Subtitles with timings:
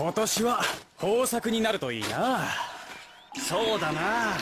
[0.00, 0.60] 今年は
[1.02, 2.40] 豊作になるといいな
[3.48, 4.32] そうだな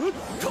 [0.00, 0.48] うっと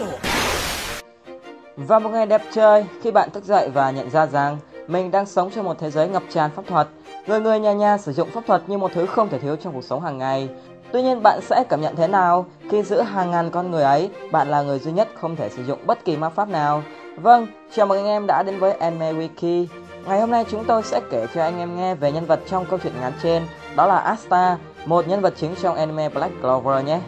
[1.78, 5.26] Và một ngày đẹp trời, khi bạn thức dậy và nhận ra rằng mình đang
[5.26, 6.87] sống trong một thế giới ngập tràn pháp thuật,
[7.28, 9.74] người người nhà nhà sử dụng pháp thuật như một thứ không thể thiếu trong
[9.74, 10.49] cuộc sống hàng ngày.
[10.92, 14.10] Tuy nhiên bạn sẽ cảm nhận thế nào khi giữa hàng ngàn con người ấy,
[14.31, 16.84] bạn là người duy nhất không thể sử dụng bất kỳ ma pháp nào?
[17.16, 19.66] Vâng, chào mừng anh em đã đến với Anime Wiki.
[20.08, 22.66] Ngày hôm nay chúng tôi sẽ kể cho anh em nghe về nhân vật trong
[22.66, 23.43] câu chuyện ngắn trên,
[23.76, 27.00] đó là Asta, một nhân vật chính trong anime Black Clover nhé.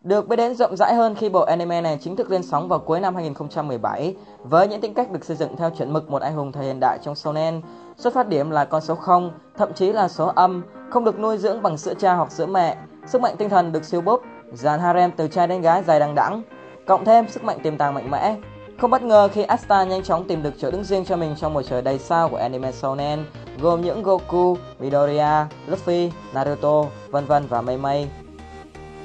[0.00, 2.78] Được biết đến rộng rãi hơn khi bộ anime này chính thức lên sóng vào
[2.78, 6.34] cuối năm 2017 với những tính cách được xây dựng theo chuẩn mực một anh
[6.34, 7.60] hùng thời hiện đại trong shonen.
[7.96, 11.38] Xuất phát điểm là con số 0, thậm chí là số âm, không được nuôi
[11.38, 14.20] dưỡng bằng sữa cha hoặc sữa mẹ, sức mạnh tinh thần được siêu bóp,
[14.52, 16.42] dàn harem từ trai đến gái dài đằng đẵng,
[16.86, 18.36] cộng thêm sức mạnh tiềm tàng mạnh mẽ,
[18.84, 21.54] không bất ngờ khi Asta nhanh chóng tìm được chỗ đứng riêng cho mình trong
[21.54, 23.24] một trời đầy sao của anime shonen,
[23.60, 28.08] gồm những Goku, Midoriya, Luffy, Naruto, vân vân và mây mây.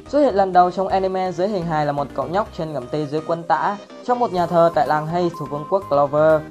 [0.08, 2.88] Xuất hiện lần đầu trong anime dưới hình hài là một cậu nhóc trên ngầm
[2.88, 6.42] tê dưới quân tã trong một nhà thờ tại làng Hay thuộc vương quốc Clover.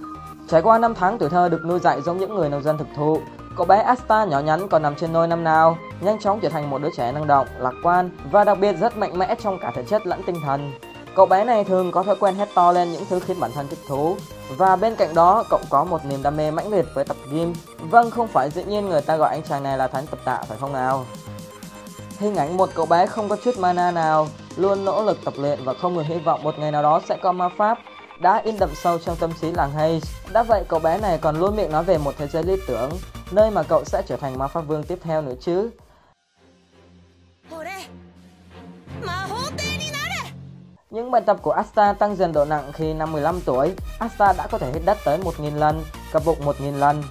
[0.48, 2.88] Trải qua năm tháng tuổi thơ được nuôi dạy giống những người nông dân thực
[2.96, 3.20] thụ,
[3.56, 6.70] cậu bé Asta nhỏ nhắn còn nằm trên nôi năm nào, nhanh chóng trở thành
[6.70, 9.72] một đứa trẻ năng động, lạc quan và đặc biệt rất mạnh mẽ trong cả
[9.74, 10.72] thể chất lẫn tinh thần.
[11.18, 13.68] Cậu bé này thường có thói quen hét to lên những thứ khiến bản thân
[13.68, 14.16] thích thú
[14.56, 17.52] và bên cạnh đó cậu có một niềm đam mê mãnh liệt với tập gym.
[17.78, 20.42] Vâng, không phải dĩ nhiên người ta gọi anh chàng này là thánh tập tạ
[20.48, 21.06] phải không nào?
[22.18, 25.58] Hình ảnh một cậu bé không có chút mana nào, luôn nỗ lực tập luyện
[25.64, 27.78] và không ngừng hy vọng một ngày nào đó sẽ có ma pháp,
[28.20, 30.04] đã in đậm sâu trong tâm trí làng Hayes.
[30.32, 32.90] Đã vậy cậu bé này còn luôn miệng nói về một thế giới lý tưởng,
[33.30, 35.70] nơi mà cậu sẽ trở thành ma pháp vương tiếp theo nữa chứ.
[40.90, 44.46] Những bài tập của Asta tăng dần độ nặng khi năm 15 tuổi, Asta đã
[44.46, 47.02] có thể hít đất tới 1.000 lần, cặp bụng 1.000 lần.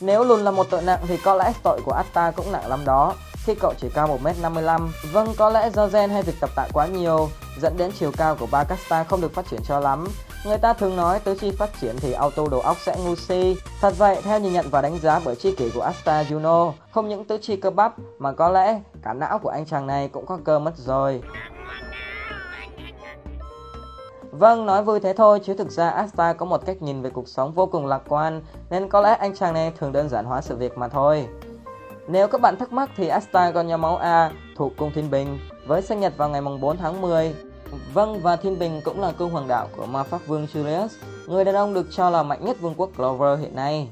[0.00, 2.84] Nếu lùn là một tội nặng thì có lẽ tội của Asta cũng nặng lắm
[2.84, 4.88] đó, khi cậu chỉ cao 1m55.
[5.12, 7.28] Vâng, có lẽ do gen hay việc tập tạ quá nhiều,
[7.60, 10.08] dẫn đến chiều cao của Bakasta không được phát triển cho lắm.
[10.46, 13.56] Người ta thường nói tứ chi phát triển thì auto đầu óc sẽ ngu si.
[13.80, 17.08] Thật vậy, theo nhìn nhận và đánh giá bởi tri kỷ của Asta Juno, không
[17.08, 20.26] những tứ chi cơ bắp mà có lẽ cả não của anh chàng này cũng
[20.26, 21.22] có cơ mất rồi.
[24.38, 27.28] Vâng, nói vui thế thôi chứ thực ra Asta có một cách nhìn về cuộc
[27.28, 30.40] sống vô cùng lạc quan nên có lẽ anh chàng này thường đơn giản hóa
[30.40, 31.28] sự việc mà thôi.
[32.08, 35.38] Nếu các bạn thắc mắc thì Asta có nhóm máu A thuộc cung Thiên Bình
[35.66, 37.34] với sinh nhật vào ngày mùng 4 tháng 10.
[37.92, 40.88] Vâng, và Thiên Bình cũng là cung hoàng đạo của ma pháp vương Julius,
[41.26, 43.88] người đàn ông được cho là mạnh nhất vương quốc Clover hiện nay.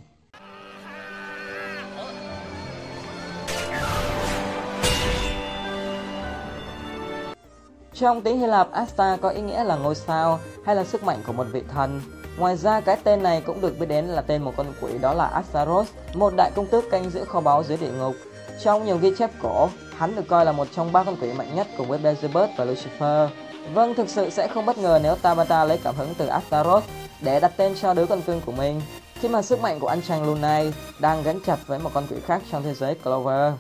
[7.95, 11.23] Trong tiếng Hy Lạp, Asta có ý nghĩa là ngôi sao hay là sức mạnh
[11.27, 12.01] của một vị thần.
[12.39, 15.15] Ngoài ra, cái tên này cũng được biết đến là tên một con quỷ đó
[15.15, 18.15] là Astaroth, một đại công tước canh giữ kho báu dưới địa ngục.
[18.63, 21.55] Trong nhiều ghi chép cổ, hắn được coi là một trong ba con quỷ mạnh
[21.55, 23.29] nhất cùng với Beelzebub và Lucifer.
[23.75, 26.85] Vâng, thực sự sẽ không bất ngờ nếu Tabata lấy cảm hứng từ Astaroth
[27.21, 28.81] để đặt tên cho đứa con cưng của mình,
[29.15, 32.17] khi mà sức mạnh của anh chàng Lunai đang gắn chặt với một con quỷ
[32.27, 33.53] khác trong thế giới Clover.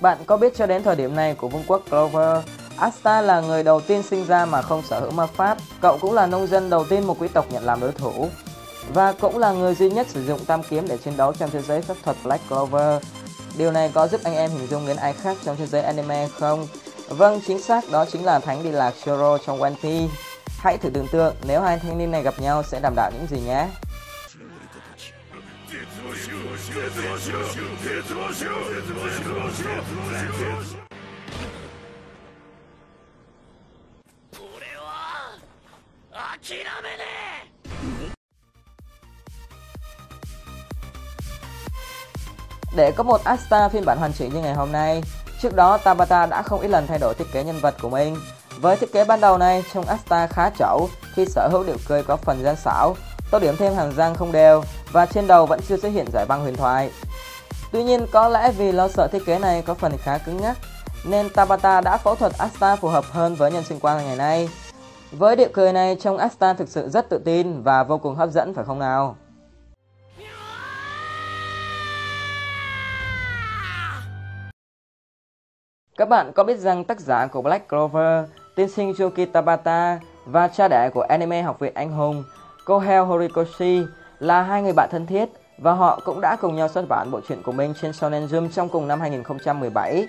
[0.00, 2.38] Bạn có biết cho đến thời điểm này của vương quốc Clover,
[2.76, 5.58] Asta là người đầu tiên sinh ra mà không sở hữu ma pháp.
[5.80, 8.28] Cậu cũng là nông dân đầu tiên một quý tộc nhận làm đối thủ.
[8.94, 11.62] Và cũng là người duy nhất sử dụng tam kiếm để chiến đấu trong thế
[11.62, 13.02] giới phép thuật Black Clover.
[13.56, 16.28] Điều này có giúp anh em hình dung đến ai khác trong thế giới anime
[16.38, 16.66] không?
[17.08, 20.14] Vâng, chính xác đó chính là Thánh Đi Lạc Shoro trong One Piece.
[20.58, 23.26] Hãy thử tưởng tượng nếu hai thanh niên này gặp nhau sẽ đảm đạo những
[23.30, 23.66] gì nhé.
[34.31, 35.37] 俺は
[36.11, 37.05] 諦めね
[42.75, 45.03] Để có một Asta phiên bản hoàn chỉnh như ngày hôm nay,
[45.41, 48.17] trước đó Tabata đã không ít lần thay đổi thiết kế nhân vật của mình.
[48.61, 52.03] Với thiết kế ban đầu này, trông Asta khá chẩu khi sở hữu điệu cười
[52.03, 52.95] có phần gian xảo,
[53.31, 56.26] tô điểm thêm hàng răng không đều và trên đầu vẫn chưa xuất hiện giải
[56.26, 56.90] băng huyền thoại.
[57.72, 60.56] Tuy nhiên có lẽ vì lo sợ thiết kế này có phần khá cứng nhắc,
[61.04, 64.48] nên Tabata đã phẫu thuật Asta phù hợp hơn với nhân sinh quan ngày nay.
[65.12, 68.30] Với điệu cười này, trông Asta thực sự rất tự tin và vô cùng hấp
[68.30, 69.16] dẫn phải không nào?
[75.96, 78.24] Các bạn có biết rằng tác giả của Black Clover,
[78.56, 82.24] tiên sinh Yuki Tabata và cha đẻ của anime học viện anh hùng
[82.64, 83.82] Kohei Horikoshi
[84.20, 85.28] là hai người bạn thân thiết
[85.58, 88.48] và họ cũng đã cùng nhau xuất bản bộ truyện của mình trên Shonen Jump
[88.48, 90.06] trong cùng năm 2017.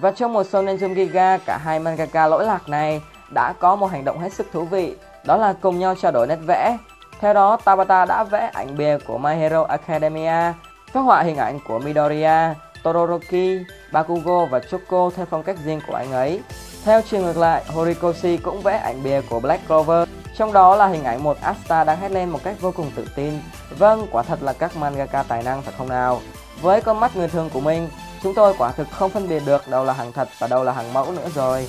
[0.00, 3.86] Và trong một Shonen Jump Giga, cả hai mangaka lỗi lạc này đã có một
[3.86, 6.78] hành động hết sức thú vị, đó là cùng nhau trao đổi nét vẽ.
[7.20, 10.52] Theo đó, Tabata đã vẽ ảnh bìa của My Hero Academia,
[10.92, 15.94] phác họa hình ảnh của Midoriya, Todoroki, Bakugo và Choco theo phong cách riêng của
[15.94, 16.40] anh ấy.
[16.84, 20.86] Theo chiều ngược lại, Horikoshi cũng vẽ ảnh bìa của Black Clover, trong đó là
[20.86, 23.40] hình ảnh một Asta đang hét lên một cách vô cùng tự tin.
[23.78, 26.20] Vâng, quả thật là các mangaka tài năng phải không nào?
[26.60, 27.88] Với con mắt người thường của mình,
[28.22, 30.72] chúng tôi quả thực không phân biệt được đâu là hàng thật và đâu là
[30.72, 31.68] hàng mẫu nữa rồi.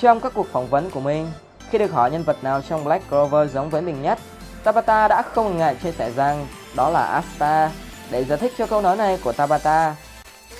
[0.00, 1.32] Trong các cuộc phỏng vấn của mình,
[1.70, 4.18] khi được hỏi nhân vật nào trong Black Clover giống với mình nhất,
[4.64, 7.70] Tabata đã không ngại chia sẻ rằng đó là Asta.
[8.10, 9.94] Để giải thích cho câu nói này của Tabata,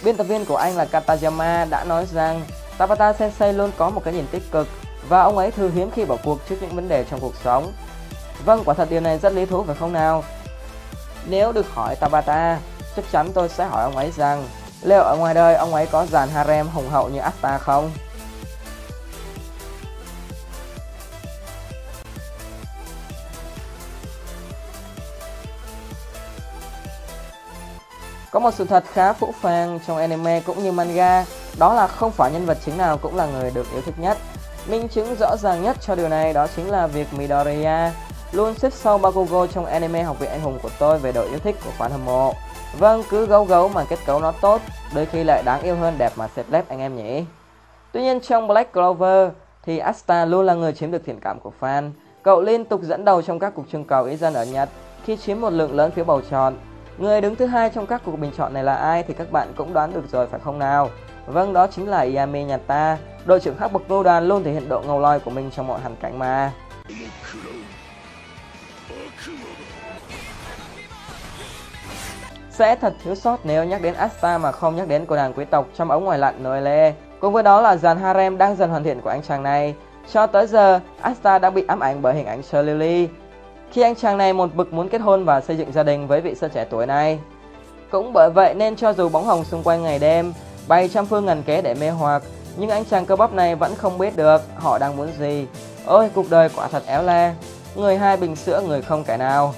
[0.05, 2.43] biên tập viên của anh là Katayama đã nói rằng
[2.79, 4.69] Tabata Sensei luôn có một cái nhìn tích cực
[5.08, 7.72] và ông ấy thường hiếm khi bỏ cuộc trước những vấn đề trong cuộc sống.
[8.44, 10.24] Vâng, quả thật điều này rất lý thú phải không nào?
[11.26, 12.58] Nếu được hỏi Tabata,
[12.96, 14.48] chắc chắn tôi sẽ hỏi ông ấy rằng
[14.82, 17.90] liệu ở ngoài đời ông ấy có dàn harem hùng hậu như Asta không?
[28.30, 31.24] Có một sự thật khá phũ phàng trong anime cũng như manga,
[31.58, 34.18] đó là không phải nhân vật chính nào cũng là người được yêu thích nhất.
[34.69, 37.93] Minh chứng rõ ràng nhất cho điều này đó chính là việc Midoriya
[38.32, 41.38] luôn xếp sau Bakugo trong anime Học viện Anh Hùng của tôi về độ yêu
[41.38, 42.32] thích của fan hâm mộ.
[42.78, 44.61] Vâng, cứ gấu gấu mà kết cấu nó tốt,
[44.94, 47.25] đôi khi lại đáng yêu hơn đẹp mà xếp lép anh em nhỉ.
[47.93, 49.31] Tuy nhiên trong Black Clover
[49.64, 51.90] thì Asta luôn là người chiếm được thiện cảm của fan.
[52.22, 54.69] Cậu liên tục dẫn đầu trong các cuộc trưng cầu ý dân ở Nhật
[55.05, 56.56] khi chiếm một lượng lớn phiếu bầu chọn.
[56.99, 59.52] Người đứng thứ hai trong các cuộc bình chọn này là ai thì các bạn
[59.56, 60.90] cũng đoán được rồi phải không nào?
[61.26, 64.69] Vâng, đó chính là Yami Nhata, đội trưởng khắc bậc vô đoàn luôn thể hiện
[64.69, 66.53] độ ngầu loi của mình trong mọi hoàn cảnh mà.
[72.50, 75.44] Sẽ thật thiếu sót nếu nhắc đến Asta mà không nhắc đến cô nàng quý
[75.44, 76.94] tộc trong ống ngoài lặn Noelle.
[77.21, 79.75] Cùng với đó là dàn harem đang dần hoàn thiện của anh chàng này.
[80.12, 83.09] Cho tới giờ, Asta đã bị ám ảnh bởi hình ảnh Sir Lily.
[83.71, 86.21] Khi anh chàng này một bực muốn kết hôn và xây dựng gia đình với
[86.21, 87.19] vị sơ trẻ tuổi này.
[87.91, 90.32] Cũng bởi vậy nên cho dù bóng hồng xung quanh ngày đêm,
[90.69, 92.22] bày trăm phương ngàn kế để mê hoặc,
[92.56, 95.46] nhưng anh chàng cơ bắp này vẫn không biết được họ đang muốn gì.
[95.87, 97.34] Ôi, cuộc đời quả thật éo le.
[97.75, 99.55] Người hai bình sữa, người không kẻ nào.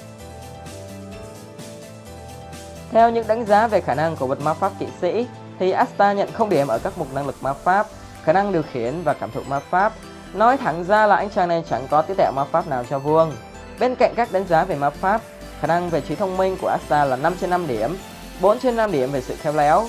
[2.91, 5.27] Theo những đánh giá về khả năng của vật ma pháp kỵ sĩ,
[5.59, 7.87] thì Asta nhận không điểm ở các mục năng lực ma pháp,
[8.23, 9.93] khả năng điều khiển và cảm thụ ma pháp.
[10.33, 12.99] Nói thẳng ra là anh chàng này chẳng có tí tẹo ma pháp nào cho
[12.99, 13.31] vuông.
[13.79, 15.21] Bên cạnh các đánh giá về ma pháp,
[15.61, 17.97] khả năng về trí thông minh của Asta là 5 trên 5 điểm,
[18.41, 19.87] 4 trên 5 điểm về sự khéo léo.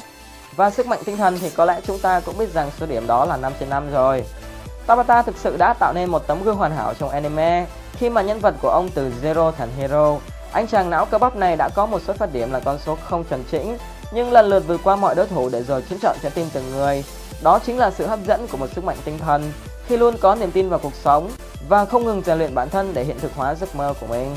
[0.58, 3.06] Và sức mạnh tinh thần thì có lẽ chúng ta cũng biết rằng số điểm
[3.06, 4.24] đó là 5 trên 5 rồi.
[4.86, 8.22] Tabata thực sự đã tạo nên một tấm gương hoàn hảo trong anime khi mà
[8.22, 10.16] nhân vật của ông từ Zero thành Hero
[10.52, 12.96] anh chàng não cơ bắp này đã có một số phát điểm là con số
[13.04, 13.78] không chuẩn chỉnh,
[14.12, 16.70] nhưng lần lượt vượt qua mọi đối thủ để rồi chiến trận trái tim từng
[16.70, 17.04] người.
[17.42, 19.52] Đó chính là sự hấp dẫn của một sức mạnh tinh thần,
[19.86, 21.30] khi luôn có niềm tin vào cuộc sống
[21.68, 24.36] và không ngừng rèn luyện bản thân để hiện thực hóa giấc mơ của mình.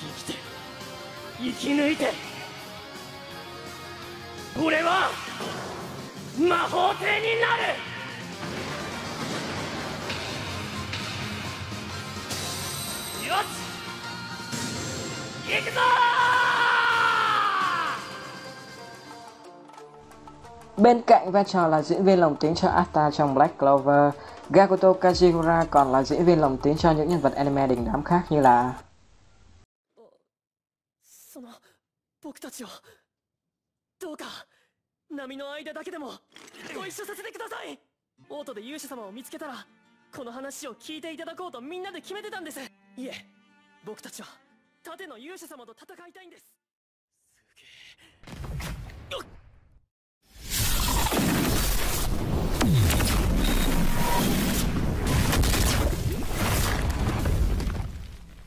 [0.00, 0.38] 生きて
[1.38, 2.10] 生き抜いて
[4.62, 5.10] 俺は
[6.38, 7.62] 魔法帝になる
[13.28, 13.64] よし
[15.50, 15.80] 行くぞ
[20.76, 24.10] Bên cạnh vai trò là diễn viên lồng tiếng cho Asta trong Black Clover,
[24.50, 28.02] Gakuto Kajiura còn là diễn viên lồng tiếng cho những nhân vật anime đình đám
[28.02, 28.72] khác như là
[31.39, 31.53] その
[32.21, 32.67] 僕たちを
[33.97, 34.25] どうか
[35.09, 36.11] 波の間だけでも
[36.75, 37.79] ご一緒させてください。
[38.27, 39.65] オートで勇者様を見つけたら
[40.13, 42.59] この話を聞いていただこうとみんなで決めてたんです。
[42.59, 43.13] いえ
[43.85, 44.27] 僕たちは
[44.83, 46.43] 盾の勇者様と戦いたいんです。
[46.43, 49.15] すげえ。
[49.15, 49.23] よ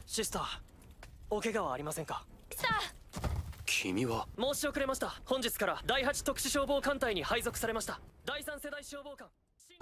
[0.06, 0.58] シスター
[1.30, 2.26] お怪我はありませんか？
[3.81, 9.77] 君は申し遅れました本日から第8特殊消防艦隊に配属されました第3世代消防官新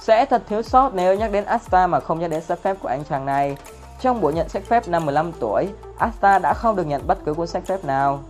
[0.00, 2.88] Sẽ thật thiếu sót nếu nhắc đến Asta mà không nhắc đến sách phép của
[2.88, 3.56] anh chàng này.
[4.00, 7.34] Trong buổi nhận sách phép năm 15 tuổi, Asta đã không được nhận bất cứ
[7.34, 8.22] cuốn sách phép nào.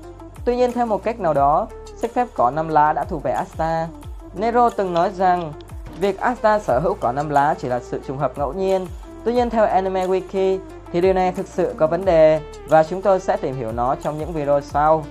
[0.45, 3.33] Tuy nhiên theo một cách nào đó, sách phép có 5 lá đã thuộc về
[3.33, 3.89] Asta.
[4.35, 5.53] Nero từng nói rằng
[6.01, 8.87] việc Asta sở hữu có 5 lá chỉ là sự trùng hợp ngẫu nhiên.
[9.25, 10.59] Tuy nhiên theo Anime Wiki
[10.94, 13.96] thì điều này thực sự có vấn đề và chúng tôi sẽ tìm hiểu nó
[14.04, 15.06] trong những video sau.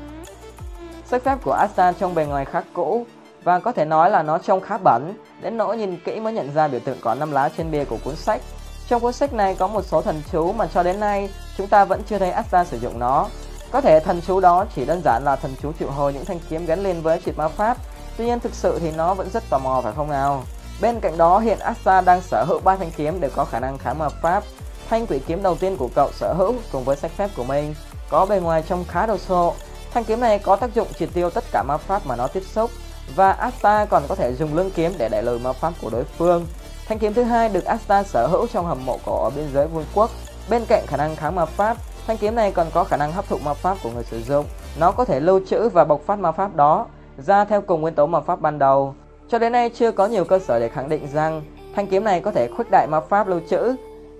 [1.11, 3.07] Sách phép của Asta trông bề ngoài khá cũ
[3.45, 6.55] và có thể nói là nó trông khá bẩn, đến nỗi nhìn kỹ mới nhận
[6.55, 8.41] ra biểu tượng có năm lá trên bìa của cuốn sách.
[8.89, 11.85] Trong cuốn sách này có một số thần chú mà cho đến nay chúng ta
[11.85, 13.27] vẫn chưa thấy Asta sử dụng nó.
[13.71, 16.39] Có thể thần chú đó chỉ đơn giản là thần chú triệu hồi những thanh
[16.49, 17.77] kiếm gắn liền với triệt ma pháp,
[18.17, 20.43] tuy nhiên thực sự thì nó vẫn rất tò mò phải không nào?
[20.81, 23.79] Bên cạnh đó hiện Asta đang sở hữu ba thanh kiếm đều có khả năng
[23.79, 24.45] kháng ma pháp.
[24.91, 27.75] Thanh quỷ kiếm đầu tiên của cậu sở hữu cùng với sách phép của mình
[28.11, 29.55] có bề ngoài trông khá đồ sộ.
[29.93, 32.43] Thanh kiếm này có tác dụng triệt tiêu tất cả ma pháp mà nó tiếp
[32.53, 32.71] xúc
[33.17, 36.05] và Asta còn có thể dùng lưng kiếm để đẩy lùi ma pháp của đối
[36.05, 36.47] phương.
[36.89, 39.67] Thanh kiếm thứ hai được Asta sở hữu trong hầm mộ cổ ở biên giới
[39.67, 40.11] vương quốc.
[40.51, 41.77] Bên cạnh khả năng kháng ma pháp,
[42.07, 44.47] thanh kiếm này còn có khả năng hấp thụ ma pháp của người sử dụng.
[44.79, 46.87] Nó có thể lưu trữ và bộc phát ma pháp đó
[47.19, 48.95] ra theo cùng nguyên tố ma pháp ban đầu.
[49.29, 51.43] Cho đến nay chưa có nhiều cơ sở để khẳng định rằng
[51.77, 53.75] thanh kiếm này có thể khuếch đại ma pháp lưu trữ.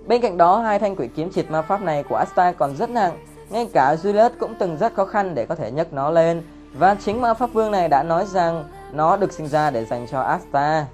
[0.07, 2.89] Bên cạnh đó, hai thanh quỷ kiếm triệt ma pháp này của Asta còn rất
[2.89, 3.17] nặng,
[3.49, 6.43] ngay cả Julius cũng từng rất khó khăn để có thể nhấc nó lên.
[6.73, 10.07] Và chính ma pháp vương này đã nói rằng nó được sinh ra để dành
[10.11, 10.85] cho Asta.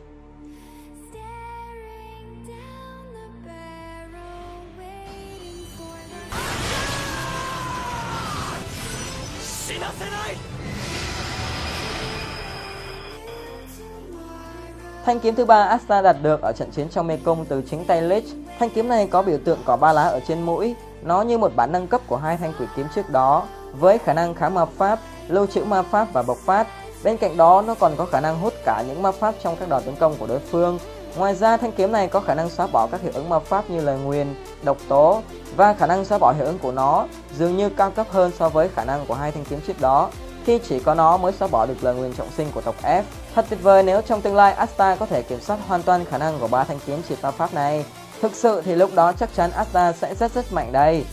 [15.06, 18.02] Thanh kiếm thứ ba Asta đạt được ở trận chiến trong Mekong từ chính tay
[18.02, 18.26] Lich.
[18.60, 21.52] Thanh kiếm này có biểu tượng có ba lá ở trên mũi, nó như một
[21.56, 23.44] bản nâng cấp của hai thanh quỷ kiếm trước đó,
[23.80, 26.68] với khả năng kháng ma pháp, lưu trữ ma pháp và bộc phát.
[27.04, 29.70] Bên cạnh đó, nó còn có khả năng hút cả những ma pháp trong các
[29.70, 30.80] đòn tấn công của đối phương.
[31.18, 33.70] Ngoài ra, thanh kiếm này có khả năng xóa bỏ các hiệu ứng ma pháp
[33.70, 35.22] như lời nguyền, độc tố
[35.56, 37.08] và khả năng xóa bỏ hiệu ứng của nó
[37.38, 40.10] dường như cao cấp hơn so với khả năng của hai thanh kiếm trước đó
[40.46, 43.04] khi chỉ có nó mới xóa bỏ được lời nguyền trọng sinh của tộc F.
[43.36, 46.18] Thật tuyệt vời nếu trong tương lai Asta có thể kiểm soát hoàn toàn khả
[46.18, 47.86] năng của ba thanh kiếm triệt ma pháp này.
[48.24, 51.06] Thực sự thì lúc đó chắc chắn Asta sẽ rất rất mạnh đây.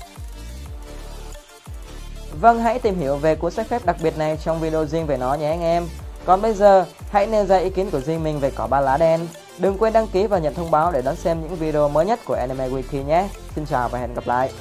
[2.40, 5.16] Vâng, hãy tìm hiểu về cuốn sách phép đặc biệt này trong video riêng về
[5.16, 5.88] nó nhé anh em.
[6.24, 8.96] Còn bây giờ, hãy nêu ra ý kiến của riêng mình về cỏ ba lá
[8.96, 9.28] đen.
[9.58, 12.20] Đừng quên đăng ký và nhận thông báo để đón xem những video mới nhất
[12.24, 13.28] của Anime Wiki nhé.
[13.54, 14.52] Xin chào và hẹn gặp lại.